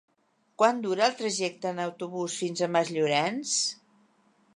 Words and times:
Quant 0.61 0.77
dura 0.85 1.03
el 1.07 1.13
trajecte 1.19 1.69
en 1.73 1.81
autobús 1.83 2.39
fins 2.45 2.65
a 2.65 2.71
Masllorenç? 2.77 3.53